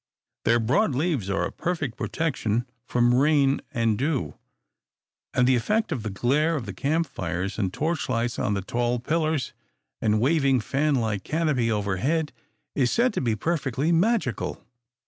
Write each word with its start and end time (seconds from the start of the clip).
Their 0.45 0.59
broad 0.59 0.95
leaves 0.95 1.29
are 1.29 1.45
a 1.45 1.51
perfect 1.51 1.95
protection 1.95 2.65
from 2.87 3.13
rain 3.13 3.61
and 3.71 3.99
dew; 3.99 4.33
and 5.31 5.47
the 5.47 5.55
effect 5.55 5.91
of 5.91 6.01
the 6.01 6.09
glare 6.09 6.55
of 6.55 6.65
the 6.65 6.73
campfires 6.73 7.59
and 7.59 7.71
torch 7.71 8.09
lights 8.09 8.39
on 8.39 8.55
the 8.55 8.63
tall 8.63 8.97
pillars, 8.97 9.53
and 10.01 10.19
waving, 10.19 10.59
fan 10.59 10.95
like 10.95 11.23
canopy 11.23 11.71
overhead, 11.71 12.33
is 12.73 12.89
said 12.89 13.13
to 13.13 13.21
be 13.21 13.35
perfectly 13.35 13.91
magical. 13.91 14.65